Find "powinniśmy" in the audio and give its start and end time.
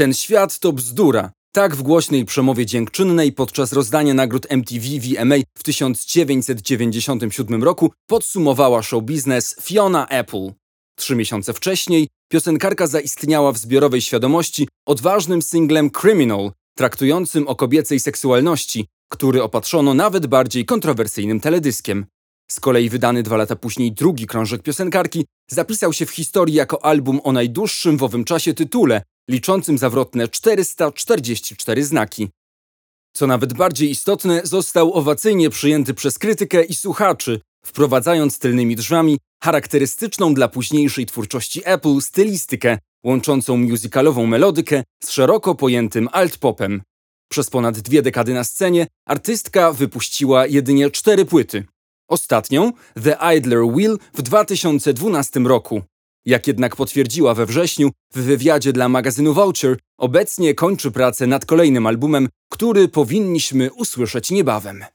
62.88-63.72